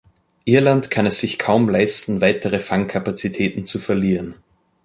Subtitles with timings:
[0.45, 4.33] Irland kann es sich kaum leisten, weitere Fangkapazitäten zu verlieren.